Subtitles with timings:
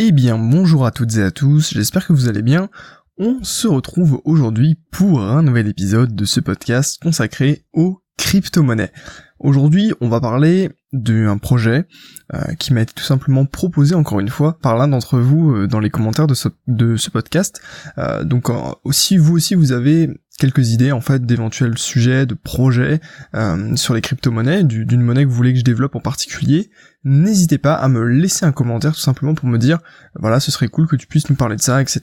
[0.00, 2.70] Eh bien, bonjour à toutes et à tous, j'espère que vous allez bien.
[3.18, 8.92] On se retrouve aujourd'hui pour un nouvel épisode de ce podcast consacré aux crypto-monnaies.
[9.40, 11.88] Aujourd'hui, on va parler d'un projet
[12.32, 15.66] euh, qui m'a été tout simplement proposé encore une fois par l'un d'entre vous euh,
[15.66, 17.60] dans les commentaires de ce, podcast.
[17.98, 18.50] Euh, donc
[18.84, 23.00] aussi vous aussi vous avez quelques idées en fait d'éventuels sujets, de projets
[23.34, 26.70] euh, sur les crypto-monnaies, d'une monnaie que vous voulez que je développe en particulier,
[27.04, 29.78] n'hésitez pas à me laisser un commentaire tout simplement pour me dire
[30.14, 32.00] voilà ce serait cool que tu puisses nous parler de ça, etc.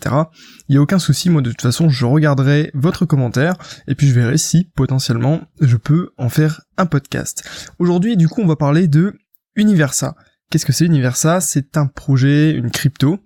[0.68, 3.56] Il n'y a aucun souci, moi de toute façon je regarderai votre commentaire
[3.88, 7.70] et puis je verrai si potentiellement je peux en faire un podcast.
[7.80, 9.14] Aujourd'hui du coup on va parler de
[9.56, 10.16] Universa.
[10.52, 11.42] Qu'est-ce que c'est Universa?
[11.42, 13.20] C'est un projet, une crypto,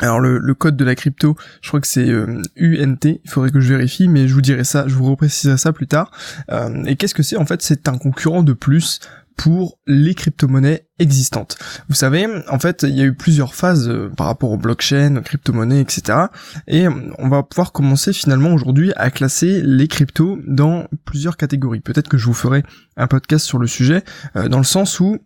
[0.00, 3.60] alors le, code de la crypto, je crois que c'est UNT, euh, il faudrait que
[3.60, 6.10] je vérifie, mais je vous dirai ça, je vous repréciserai ça plus tard.
[6.50, 7.36] Euh, et qu'est-ce que c'est?
[7.36, 9.00] En fait, c'est un concurrent de plus
[9.36, 11.58] pour les crypto-monnaies existantes.
[11.88, 15.16] Vous savez, en fait, il y a eu plusieurs phases euh, par rapport aux blockchains,
[15.16, 16.18] aux crypto-monnaies, etc.
[16.68, 21.80] Et on va pouvoir commencer finalement aujourd'hui à classer les cryptos dans plusieurs catégories.
[21.80, 22.62] Peut-être que je vous ferai
[22.96, 25.18] un podcast sur le sujet, dans le sens où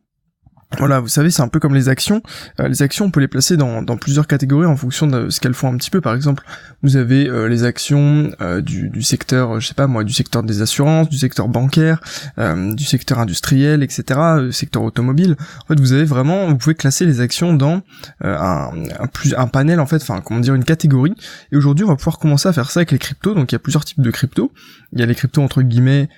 [0.78, 2.22] voilà, vous savez, c'est un peu comme les actions.
[2.60, 5.54] Euh, les actions, on peut les placer dans, plusieurs catégories en fonction de ce qu'elles
[5.54, 6.00] font un petit peu.
[6.00, 6.44] Par exemple,
[6.82, 10.62] vous avez euh, les actions euh, du, secteur, je sais pas moi, du secteur des
[10.62, 12.00] assurances, du secteur bancaire,
[12.36, 15.36] du secteur industriel, etc., secteur automobile.
[15.64, 17.82] En fait, vous avez vraiment, vous pouvez classer les actions dans
[18.22, 21.14] un panel en fait, enfin comment dire, une catégorie.
[21.52, 23.34] Et aujourd'hui, on va pouvoir commencer à faire ça avec les cryptos.
[23.34, 24.52] Donc, il y a plusieurs types de cryptos.
[24.92, 26.08] Il y a les cryptos entre guillemets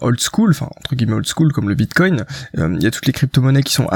[0.00, 2.24] old school, enfin entre guillemets old school comme le Bitcoin.
[2.56, 3.88] il y a toutes les crypto-monnaies qui sont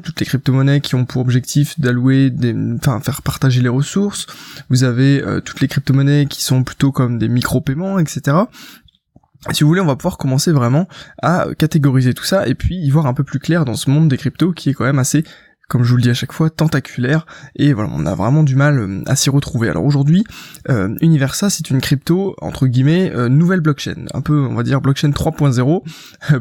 [0.00, 4.26] toutes les crypto-monnaies qui ont pour objectif d'allouer des, enfin, faire partager les ressources.
[4.70, 8.36] Vous avez euh, toutes les crypto-monnaies qui sont plutôt comme des micro-paiements, etc.
[9.52, 10.88] Si vous voulez, on va pouvoir commencer vraiment
[11.20, 14.08] à catégoriser tout ça et puis y voir un peu plus clair dans ce monde
[14.08, 15.24] des cryptos qui est quand même assez
[15.68, 17.26] comme je vous le dis à chaque fois, tentaculaire,
[17.56, 19.68] et voilà, on a vraiment du mal euh, à s'y retrouver.
[19.68, 20.24] Alors aujourd'hui,
[20.68, 24.80] euh, Universa, c'est une crypto, entre guillemets, euh, nouvelle blockchain, un peu, on va dire,
[24.80, 25.82] blockchain 3.0,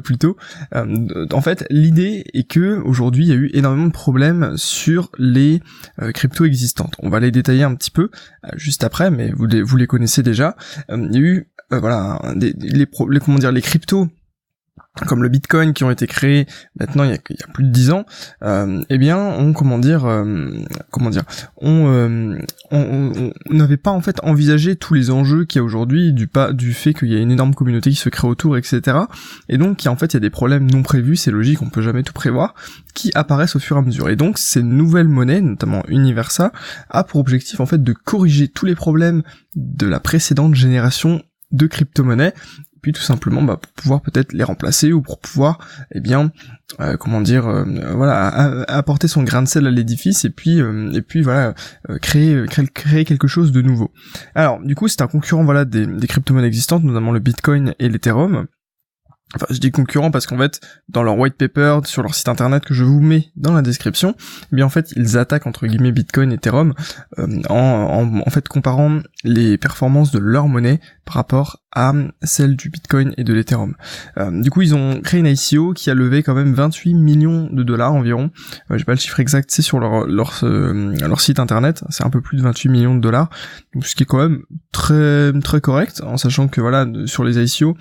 [0.03, 0.37] plutôt.
[0.73, 5.61] en fait, l'idée est que aujourd'hui, il y a eu énormément de problèmes sur les
[6.13, 6.95] cryptos existantes.
[6.99, 8.09] On va les détailler un petit peu
[8.55, 9.45] juste après, mais vous
[9.77, 10.55] les, connaissez déjà.
[10.89, 12.87] il y a eu, voilà, les, les,
[13.19, 14.09] comment dire, les cryptos
[15.07, 16.45] comme le Bitcoin qui ont été créés
[16.79, 18.05] maintenant il y a, plus de dix ans,
[18.43, 20.51] euh, eh bien on comment dire euh,
[20.91, 21.23] comment dire
[21.63, 22.37] euh,
[22.71, 26.93] on n'avait pas en fait envisagé tous les enjeux qu'il y a aujourd'hui du fait
[26.93, 28.97] qu'il y a une énorme communauté qui se crée autour etc
[29.49, 31.81] et donc en fait il y a des problèmes non prévus c'est logique on peut
[31.81, 32.53] jamais tout prévoir
[32.93, 34.09] qui apparaissent au fur et à mesure.
[34.09, 36.51] Et donc ces nouvelles monnaies notamment Universa
[36.89, 39.23] a pour objectif en fait de corriger tous les problèmes
[39.55, 42.33] de la précédente génération de crypto-monnaies
[42.83, 45.57] puis tout simplement bah, pour pouvoir peut-être les remplacer ou pour pouvoir
[45.95, 46.31] eh bien
[46.79, 47.63] euh, comment dire euh,
[47.95, 48.27] voilà
[48.67, 51.55] apporter son grain de sel à l'édifice et puis euh, et puis voilà
[52.01, 53.91] créer, créer quelque chose de nouveau.
[54.35, 57.89] Alors du coup c'est un concurrent voilà des, des crypto-monnaies existantes notamment le Bitcoin et
[57.89, 58.47] l'Ethereum
[59.35, 62.63] Enfin, je dis concurrent parce qu'en fait, dans leur white paper, sur leur site internet
[62.63, 64.15] que je vous mets dans la description,
[64.51, 66.75] eh bien en fait, ils attaquent entre guillemets Bitcoin et Ethereum
[67.17, 72.69] en, en, en fait comparant les performances de leur monnaie par rapport à celle du
[72.69, 73.75] Bitcoin et de l'Ethereum.
[74.17, 77.49] Euh, du coup, ils ont créé une ICO qui a levé quand même 28 millions
[77.51, 78.31] de dollars environ.
[78.71, 82.09] Euh, J'ai pas le chiffre exact, c'est sur leur leur, euh, site internet, c'est un
[82.09, 83.29] peu plus de 28 millions de dollars,
[83.81, 87.77] ce qui est quand même très très correct, en sachant que voilà, sur les ICO,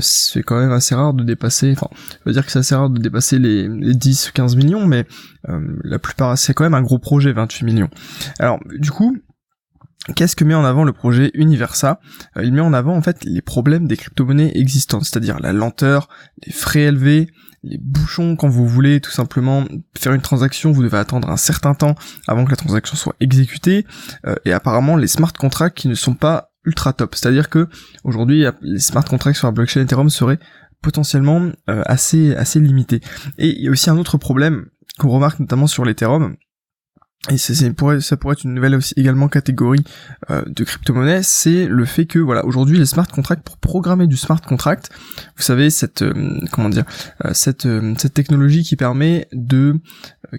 [0.00, 2.88] c'est quand même assez rare de dépasser, enfin, je veux dire que c'est assez rare
[2.88, 5.06] de dépasser les, les 10 15 millions, mais
[5.84, 7.90] la plupart, c'est quand même un gros projet, 28 millions.
[8.38, 9.18] Alors, du coup,
[10.14, 12.00] Qu'est-ce que met en avant le projet Universa?
[12.36, 16.08] Euh, Il met en avant en fait les problèmes des crypto-monnaies existantes, c'est-à-dire la lenteur,
[16.46, 17.28] les frais élevés,
[17.62, 19.64] les bouchons quand vous voulez tout simplement
[19.96, 21.94] faire une transaction, vous devez attendre un certain temps
[22.26, 23.84] avant que la transaction soit exécutée,
[24.26, 27.14] euh, et apparemment les smart contracts qui ne sont pas ultra top.
[27.14, 27.68] C'est-à-dire que
[28.04, 30.38] aujourd'hui les smart contracts sur la blockchain Ethereum seraient
[30.80, 33.00] potentiellement euh, assez assez limités.
[33.36, 34.66] Et il y a aussi un autre problème
[34.98, 36.36] qu'on remarque notamment sur l'Ethereum,
[37.30, 39.84] et c'est, ça pourrait être une nouvelle aussi également catégorie
[40.30, 44.16] euh, de crypto-monnaie, c'est le fait que voilà aujourd'hui les smart contracts pour programmer du
[44.16, 44.90] smart contract,
[45.36, 46.84] vous savez cette euh, comment dire
[47.24, 49.80] euh, cette cette technologie qui permet de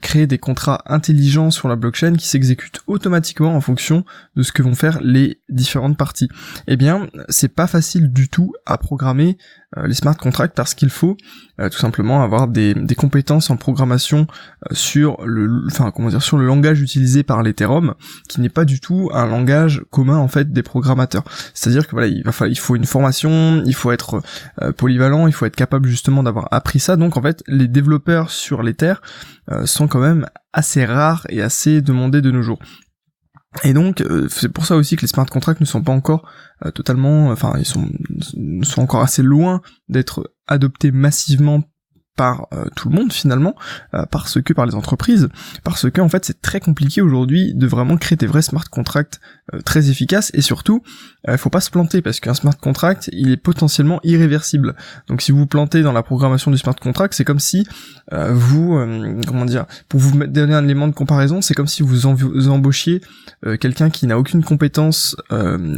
[0.01, 4.62] créer des contrats intelligents sur la blockchain qui s'exécutent automatiquement en fonction de ce que
[4.62, 6.30] vont faire les différentes parties.
[6.68, 9.38] Eh bien, c'est pas facile du tout à programmer
[9.77, 14.27] euh, les smart contracts parce qu'il faut euh, tout simplement avoir des, compétences en programmation
[14.69, 17.95] euh, sur le enfin comment dire sur le langage utilisé par l'Ethereum,
[18.27, 21.23] qui n'est pas du tout un langage commun en fait des programmateurs.
[21.53, 24.21] C'est-à-dire que voilà, il faut une formation, il faut être
[24.61, 26.95] euh, polyvalent, il faut être capable justement d'avoir appris ça.
[26.95, 28.94] Donc en fait, les développeurs sur l'Ether
[29.51, 32.59] euh, sont quand même assez rares et assez demandés de nos jours.
[33.63, 36.29] Et donc euh, c'est pour ça aussi que les smart contracts ne sont pas encore
[36.75, 41.63] totalement, enfin ils sont encore assez loin d'être adoptés massivement
[42.19, 43.56] par euh, tout le monde finalement,
[43.94, 45.30] euh, parce que par les entreprises,
[45.63, 49.21] parce que en fait c'est très compliqué aujourd'hui de vraiment créer des vrais smart contracts
[49.54, 50.83] euh, très efficaces et surtout
[51.30, 54.75] il faut pas se planter parce qu'un smart contract il est potentiellement irréversible.
[55.07, 57.68] Donc si vous vous plantez dans la programmation du smart contract, c'est comme si
[58.12, 58.80] vous
[59.27, 63.01] comment dire pour vous donner un élément de comparaison, c'est comme si vous, vous embauchiez
[63.60, 65.18] quelqu'un qui n'a aucune compétence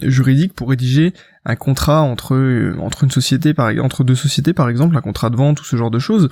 [0.03, 1.13] juridique pour rédiger
[1.45, 5.29] un contrat entre euh, entre une société par entre deux sociétés par exemple un contrat
[5.29, 6.29] de vente ou ce genre de choses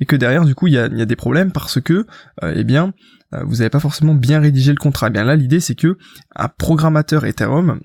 [0.00, 2.06] et que derrière du coup il y a, y a des problèmes parce que
[2.42, 2.94] euh, eh bien
[3.34, 5.08] euh, vous n'avez pas forcément bien rédigé le contrat.
[5.08, 5.98] Eh bien là l'idée c'est que
[6.34, 7.80] un programmateur Ethereum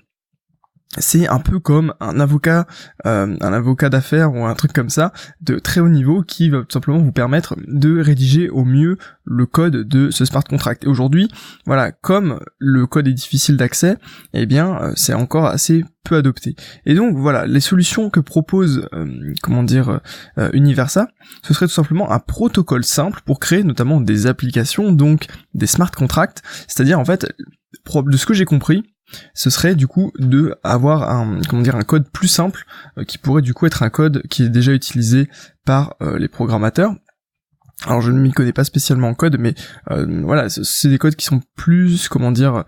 [0.98, 2.66] c'est un peu comme un avocat,
[3.06, 6.58] euh, un avocat d'affaires ou un truc comme ça de très haut niveau qui va
[6.58, 10.84] tout simplement vous permettre de rédiger au mieux le code de ce smart contract.
[10.84, 11.28] Et aujourd'hui,
[11.64, 13.96] voilà, comme le code est difficile d'accès,
[14.34, 16.56] eh bien, euh, c'est encore assez peu adopté.
[16.84, 20.00] Et donc voilà, les solutions que propose, euh, comment dire,
[20.52, 21.08] Universa,
[21.42, 25.92] ce serait tout simplement un protocole simple pour créer notamment des applications, donc des smart
[25.92, 26.42] contracts.
[26.66, 27.32] C'est-à-dire en fait,
[27.94, 28.82] de ce que j'ai compris,
[29.34, 32.64] ce serait du coup de avoir un comment dire un code plus simple
[32.98, 35.28] euh, qui pourrait du coup être un code qui est déjà utilisé
[35.64, 36.94] par euh, les programmateurs
[37.86, 39.54] alors je ne m'y connais pas spécialement en code, mais
[39.90, 42.62] euh, voilà, c'est des codes qui sont plus, comment dire,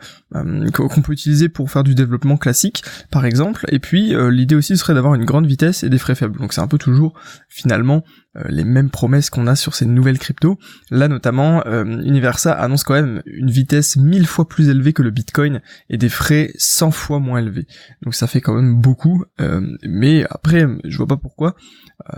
[0.73, 2.82] qu'on peut utiliser pour faire du développement classique,
[3.12, 3.64] par exemple.
[3.69, 6.41] Et puis l'idée aussi serait d'avoir une grande vitesse et des frais faibles.
[6.41, 7.17] Donc c'est un peu toujours
[7.49, 10.58] finalement euh, les mêmes promesses qu'on a sur ces nouvelles cryptos.
[10.90, 15.10] Là notamment, euh, Universa annonce quand même une vitesse mille fois plus élevée que le
[15.10, 15.60] Bitcoin
[15.90, 17.66] et des frais 100 fois moins élevés.
[18.02, 21.54] Donc ça fait quand même beaucoup, euh, mais après je vois pas pourquoi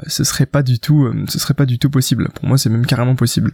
[0.07, 2.31] ce serait pas du tout, ce serait pas du tout possible.
[2.31, 3.53] Pour moi c'est même carrément possible.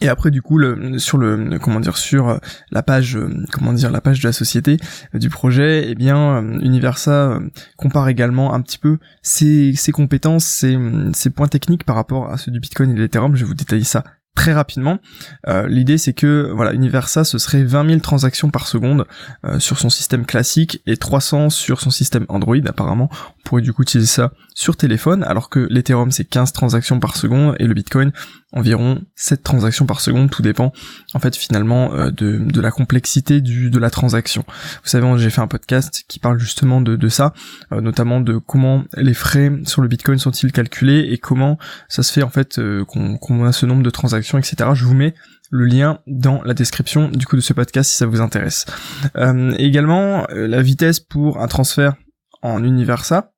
[0.00, 2.38] Et après du coup le, sur le comment dire sur euh,
[2.70, 4.76] la page euh, comment dire la page de la société
[5.14, 7.40] euh, du projet, eh bien Universa
[7.76, 10.78] compare également un petit peu ses, ses compétences, ses,
[11.14, 13.36] ses points techniques par rapport à ceux du Bitcoin et de l'Ethereum.
[13.36, 14.04] Je vais vous détailler ça
[14.36, 15.00] très rapidement.
[15.48, 19.06] Euh, l'idée c'est que voilà, Universa ce serait 20 000 transactions par seconde
[19.44, 23.08] euh, sur son système classique et 300 sur son système Android apparemment.
[23.12, 27.16] On pourrait du coup utiliser ça sur téléphone alors que l'Ethereum c'est 15 transactions par
[27.16, 28.10] seconde et le Bitcoin
[28.52, 30.72] environ 7 transactions par seconde, tout dépend
[31.12, 34.44] en fait finalement euh, de, de, la complexité du, de la transaction.
[34.82, 37.34] Vous savez, j'ai fait un podcast qui parle justement de, de ça,
[37.70, 42.22] notamment de comment les frais sur le Bitcoin sont-ils calculés et comment ça se fait
[42.22, 44.70] en fait qu'on a ce nombre de transactions etc.
[44.72, 45.14] Je vous mets
[45.50, 48.66] le lien dans la description du coup de ce podcast si ça vous intéresse.
[49.16, 51.94] Euh, également, euh, la vitesse pour un transfert
[52.42, 53.32] en Universa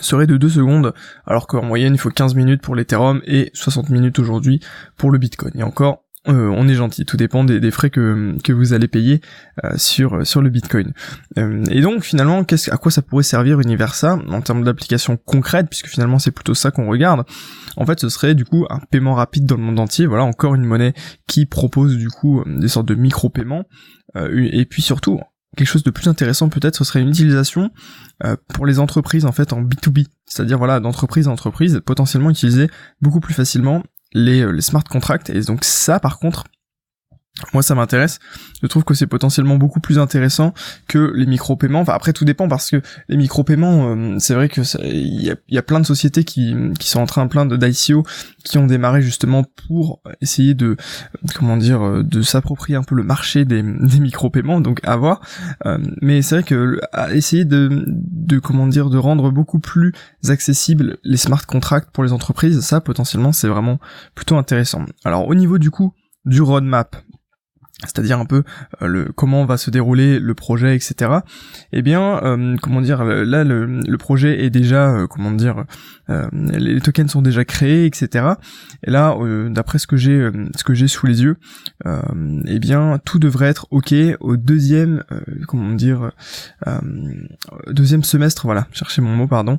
[0.00, 0.94] serait de 2 secondes,
[1.26, 4.60] alors qu'en moyenne il faut 15 minutes pour l'Ethereum et 60 minutes aujourd'hui
[4.96, 5.52] pour le Bitcoin.
[5.54, 9.20] Et encore, euh, on est gentil, tout dépend des, frais que, que vous allez payer
[9.64, 10.92] euh, sur, sur le Bitcoin.
[11.38, 15.68] Euh, et donc finalement, qu'est-ce, à quoi ça pourrait servir Universa en termes d'application concrète,
[15.70, 17.24] puisque finalement c'est plutôt ça qu'on regarde.
[17.76, 20.06] En fait, ce serait du coup un paiement rapide dans le monde entier.
[20.06, 20.92] Voilà, encore une monnaie
[21.26, 23.64] qui propose du coup des sortes de micro-paiements.
[24.16, 25.20] et puis surtout,
[25.58, 27.70] quelque chose de plus intéressant peut-être, ce serait une utilisation
[28.54, 32.68] pour les entreprises en fait en B2B, c'est-à-dire voilà d'entreprise à entreprise, potentiellement utiliser
[33.00, 33.82] beaucoup plus facilement
[34.16, 35.30] euh, les smart contracts.
[35.30, 36.44] Et donc ça, par contre,
[37.52, 38.18] moi ça m'intéresse.
[38.62, 40.54] Je trouve que c'est potentiellement beaucoup plus intéressant
[40.88, 41.80] que les micro-paiements.
[41.80, 45.36] Enfin après tout dépend parce que les micro-paiements, euh, c'est vrai que il y a,
[45.48, 48.04] y a, plein de sociétés qui, qui sont en train plein de d'ICO
[48.44, 50.76] qui ont démarré justement pour essayer de
[51.34, 54.60] comment dire euh, de s'approprier un peu le marché des, des micro-paiements.
[54.60, 55.20] Donc à voir.
[55.66, 56.80] Euh, mais c'est vrai que
[57.12, 59.92] essayer de, de comment dire de rendre beaucoup plus
[60.28, 63.78] accessible les smart contracts pour les entreprises, ça potentiellement c'est vraiment
[64.14, 64.84] plutôt intéressant.
[65.04, 66.96] Alors au niveau du coup du roadmap
[67.84, 68.42] c'est-à-dire un peu
[68.82, 71.20] euh, le comment va se dérouler le projet, etc.
[71.72, 75.64] Eh bien, euh, comment dire, là le, projet est déjà, euh, comment dire,
[76.32, 78.24] les tokens sont déjà créés, etc.
[78.82, 79.14] Et là,
[79.50, 81.36] d'après ce que j'ai, ce que j'ai sous les yeux,
[81.84, 85.04] eh bien, tout devrait être ok au deuxième,
[85.46, 86.12] comment dire,
[87.66, 89.58] deuxième semestre, voilà, chercher mon mot, pardon,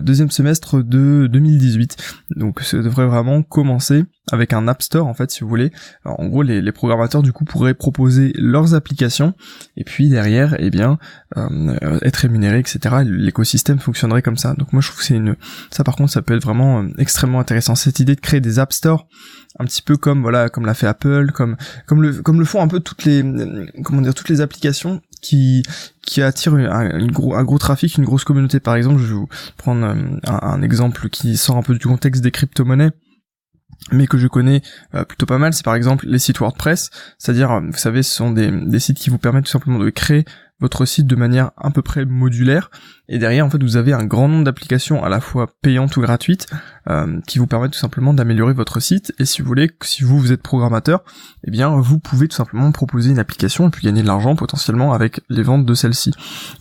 [0.00, 1.96] deuxième semestre de 2018.
[2.36, 5.72] Donc, ça devrait vraiment commencer avec un App Store en fait si vous voulez.
[6.04, 9.34] en gros les, les, programmateurs du coup pourraient proposer leurs applications
[9.76, 10.98] et puis derrière eh bien
[11.36, 12.96] euh, être rémunérés etc.
[13.04, 14.54] L'écosystème fonctionnerait comme ça.
[14.54, 15.36] Donc moi je trouve que c'est une
[15.70, 18.58] ça par contre ça peut être vraiment euh, extrêmement intéressant cette idée de créer des
[18.58, 19.06] App Store
[19.58, 21.56] un petit peu comme voilà comme l'a fait Apple comme
[21.86, 23.22] comme le comme le font un peu toutes les
[23.84, 25.62] comment dire toutes les applications qui
[26.02, 28.60] qui attirent un, gros, un gros trafic, une grosse communauté.
[28.60, 32.22] Par exemple, je vais vous prendre euh, un exemple qui sort un peu du contexte
[32.22, 32.92] des crypto-monnaies
[33.92, 34.62] mais que je connais
[34.94, 38.30] euh, plutôt pas mal, c'est par exemple les sites WordPress, c'est-à-dire, vous savez, ce sont
[38.30, 40.24] des, des sites qui vous permettent tout simplement de créer
[40.60, 42.70] votre site de manière à peu près modulaire
[43.08, 46.00] et derrière en fait vous avez un grand nombre d'applications à la fois payantes ou
[46.00, 46.46] gratuites
[46.88, 49.12] euh, qui vous permettent tout simplement d'améliorer votre site.
[49.18, 51.02] Et si vous voulez si vous vous êtes programmateur
[51.46, 54.92] eh bien vous pouvez tout simplement proposer une application et puis gagner de l'argent potentiellement
[54.92, 56.12] avec les ventes de celle-ci.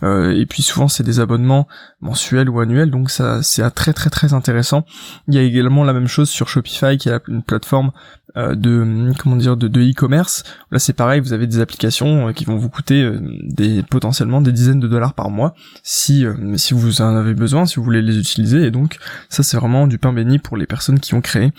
[0.04, 1.68] Euh, et puis souvent c'est des abonnements
[2.02, 4.86] mensuels ou annuels donc ça c'est très très très intéressant.
[5.28, 7.92] Il y a également la même chose sur Shopify qui est une plateforme
[8.38, 10.44] euh, de comment dire de e-commerce.
[10.70, 14.42] Là c'est pareil, vous avez des applications euh, qui vont vous coûter euh, des potentiellement
[14.42, 16.24] des dizaines de dollars par mois si
[16.56, 18.98] si vous en avez besoin, si vous voulez les utiliser et donc
[19.30, 21.52] ça c'est vraiment du pain béni pour les personnes qui ont créé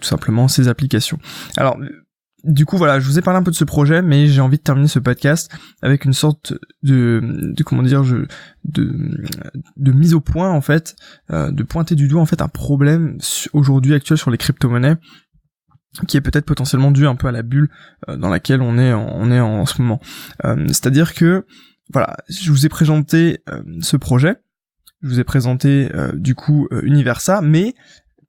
[0.00, 1.18] tout simplement ces applications.
[1.56, 1.76] Alors
[2.44, 4.58] du coup voilà, je vous ai parlé un peu de ce projet, mais j'ai envie
[4.58, 5.50] de terminer ce podcast
[5.82, 8.18] avec une sorte de, de comment dire, je,
[8.64, 8.92] de,
[9.76, 10.96] de mise au point en fait,
[11.30, 13.18] de pointer du doigt en fait un problème
[13.52, 14.96] aujourd'hui actuel sur les crypto-monnaies
[16.06, 17.70] qui est peut-être potentiellement dû un peu à la bulle
[18.08, 20.00] euh, dans laquelle on est en, on est en, ce moment.
[20.44, 21.46] Euh, c'est-à-dire que
[21.92, 24.36] voilà, je vous ai présenté euh, ce projet,
[25.02, 27.74] je vous ai présenté du coup Universa, mais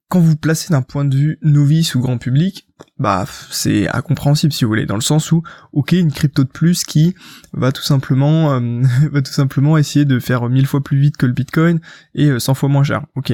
[0.08, 2.66] quand vous, placez d'un point de vue novice ou grand public,
[2.98, 6.84] bah c'est incompréhensible si vous voulez, dans le sens où ok une crypto de plus
[6.84, 7.14] qui
[7.52, 8.58] va tout simplement
[9.12, 11.80] va tout simplement essayer de faire mille fois plus vite que le Bitcoin
[12.14, 13.04] et 100 fois moins cher.
[13.16, 13.32] Ok,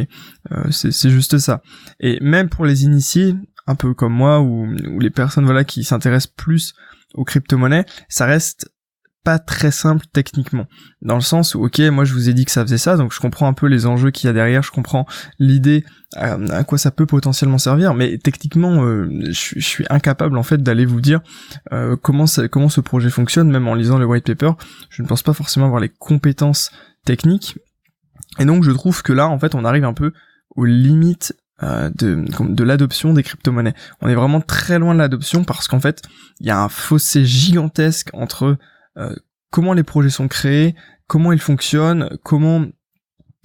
[0.70, 1.62] c'est juste ça.
[2.00, 3.34] Et même pour les initiés,
[3.66, 4.66] un peu comme moi ou,
[4.98, 6.74] les personnes voilà qui s'intéressent plus
[7.14, 8.70] aux crypto-monnaies, ça reste
[9.24, 10.66] pas très simple techniquement.
[11.02, 13.12] Dans le sens où, ok, moi je vous ai dit que ça faisait ça, donc
[13.12, 15.06] je comprends un peu les enjeux qu'il y a derrière, je comprends
[15.38, 15.84] l'idée
[16.18, 20.62] euh, à, quoi ça peut potentiellement servir, mais techniquement, euh, je, suis incapable en fait
[20.62, 21.20] d'aller vous dire
[21.72, 24.52] euh, comment comment ce projet fonctionne, même en lisant le white paper.
[24.90, 26.70] Je ne pense pas forcément avoir les compétences
[27.04, 27.58] techniques,
[28.38, 30.12] et donc je trouve que là, en fait, on arrive un peu
[30.56, 33.74] aux limites euh, de, de l'adoption des crypto-monnaies.
[34.00, 36.02] On est vraiment très loin de l'adoption parce qu'en fait,
[36.40, 38.58] il y a un fossé gigantesque entre
[38.96, 39.14] euh,
[39.50, 40.74] comment les projets sont créés,
[41.06, 42.66] comment ils fonctionnent, comment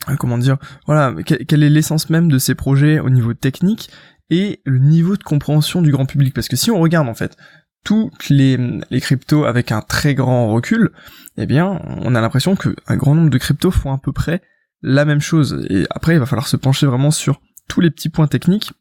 [0.08, 3.90] euh, comment dire, voilà, quelle est l'essence même de ces projets au niveau technique
[4.30, 6.34] et le niveau de compréhension du grand public.
[6.34, 7.36] Parce que si on regarde en fait
[7.84, 8.58] toutes les,
[8.90, 10.92] les cryptos avec un très grand recul,
[11.38, 14.42] eh bien, on a l'impression qu'un grand nombre de cryptos font à peu près
[14.82, 15.66] la même chose.
[15.70, 18.74] Et après, il va falloir se pencher vraiment sur tous les petits points techniques,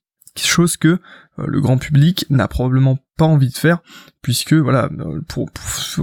[0.46, 3.80] chose que euh, le grand public n'a probablement pas envie de faire,
[4.22, 5.20] puisque voilà, euh,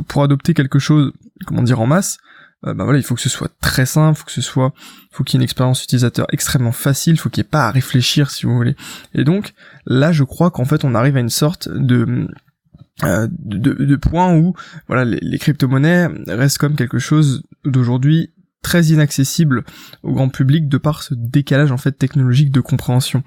[0.07, 1.11] pour, adopter quelque chose,
[1.45, 2.17] comment dire, en masse,
[2.65, 4.73] euh, bah voilà, il faut que ce soit très simple, faut que ce soit,
[5.11, 7.71] faut qu'il y ait une expérience utilisateur extrêmement facile, faut qu'il n'y ait pas à
[7.71, 8.75] réfléchir si vous voulez.
[9.13, 9.53] Et donc
[9.85, 12.27] là, je crois qu'en fait, on arrive à une sorte de
[14.01, 14.55] point où
[14.87, 18.31] voilà les crypto-monnaies restent comme quelque chose d'aujourd'hui
[18.65, 19.63] très inaccessible
[20.01, 23.23] au grand public de par ce décalage en fait technologique de compréhension.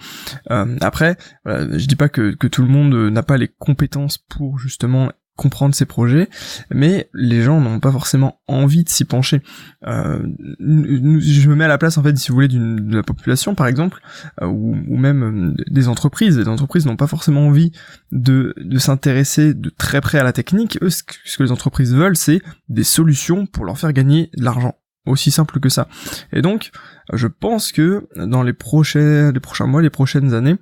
[0.51, 1.17] Euh, après,
[1.47, 5.73] je dis pas que, que tout le monde n'a pas les compétences pour justement comprendre
[5.73, 6.29] ces projets,
[6.69, 9.41] mais les gens n'ont pas forcément envie de s'y pencher.
[9.87, 10.21] Euh,
[10.59, 13.69] je me mets à la place en fait, si vous voulez, de la population par
[13.69, 14.03] exemple,
[14.43, 16.37] euh, ou, ou, même euh, des entreprises.
[16.37, 17.71] Les entreprises n'ont pas forcément envie
[18.11, 20.77] de, de s'intéresser de très près à la technique.
[20.83, 24.75] Eux, ce que les entreprises veulent, c'est des solutions pour leur faire gagner de l'argent.
[25.07, 25.89] Aussi simple que ça.
[26.33, 26.71] Et donc,
[27.13, 29.33] je pense que dans les prochains,
[29.67, 30.57] mois, les prochaines années,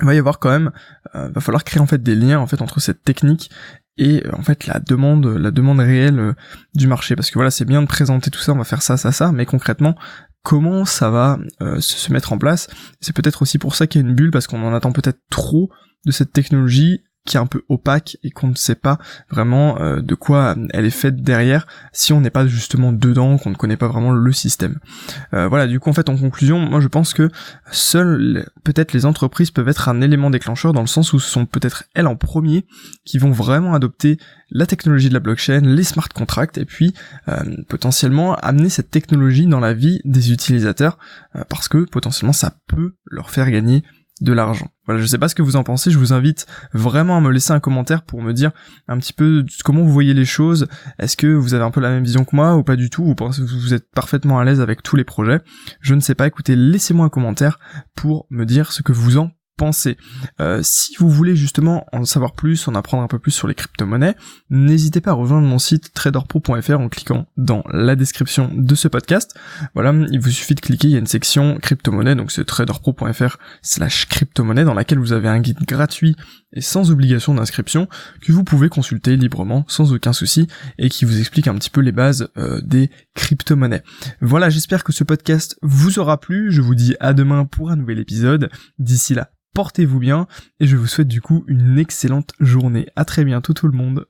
[0.00, 0.70] il va y avoir quand même,
[1.14, 3.50] euh, va falloir créer en fait des liens entre cette technique
[3.96, 6.32] et euh, en fait la demande, la demande réelle euh,
[6.74, 7.16] du marché.
[7.16, 9.32] Parce que voilà, c'est bien de présenter tout ça, on va faire ça, ça, ça,
[9.32, 9.96] mais concrètement,
[10.44, 11.38] comment ça va
[11.80, 12.68] se mettre en place?
[13.00, 15.20] C'est peut-être aussi pour ça qu'il y a une bulle parce qu'on en attend peut-être
[15.30, 15.68] trop
[16.06, 18.98] de cette technologie qui est un peu opaque et qu'on ne sait pas
[19.30, 23.50] vraiment euh, de quoi elle est faite derrière si on n'est pas justement dedans, qu'on
[23.50, 24.78] ne connaît pas vraiment le système.
[25.34, 27.30] Euh, voilà, du coup en fait en conclusion, moi je pense que
[27.70, 31.44] seules peut-être les entreprises peuvent être un élément déclencheur dans le sens où ce sont
[31.44, 32.66] peut-être elles en premier
[33.04, 34.18] qui vont vraiment adopter
[34.50, 36.94] la technologie de la blockchain, les smart contracts et puis
[37.28, 40.98] euh, potentiellement amener cette technologie dans la vie des utilisateurs
[41.50, 43.84] parce que potentiellement ça peut leur faire gagner
[44.20, 44.68] de l'argent.
[44.86, 47.30] Voilà, je sais pas ce que vous en pensez, je vous invite vraiment à me
[47.30, 48.52] laisser un commentaire pour me dire
[48.88, 50.66] un petit peu comment vous voyez les choses.
[50.98, 53.04] Est-ce que vous avez un peu la même vision que moi ou pas du tout
[53.04, 55.40] Vous pensez que vous êtes parfaitement à l'aise avec tous les projets
[55.80, 57.58] Je ne sais pas, écoutez, laissez-moi un commentaire
[57.94, 59.30] pour me dire ce que vous en
[60.40, 63.54] Euh, si vous voulez justement en savoir plus, en apprendre un peu plus sur les
[63.54, 64.14] crypto-monnaies,
[64.50, 69.34] n'hésitez pas à rejoindre mon site traderpro.fr en cliquant dans la description de ce podcast.
[69.74, 73.38] Voilà, il vous suffit de cliquer, il y a une section crypto-monnaie, donc c'est traderpro.fr
[73.62, 76.16] slash crypto-monnaie dans laquelle vous avez un guide gratuit
[76.52, 77.88] et sans obligation d'inscription
[78.22, 80.48] que vous pouvez consulter librement sans aucun souci
[80.78, 83.82] et qui vous explique un petit peu les bases euh, des crypto-monnaies.
[84.20, 86.50] Voilà, j'espère que ce podcast vous aura plu.
[86.50, 88.50] Je vous dis à demain pour un nouvel épisode.
[88.78, 90.26] D'ici là, portez-vous bien
[90.60, 92.86] et je vous souhaite du coup une excellente journée.
[92.96, 94.06] À très bientôt tout le monde.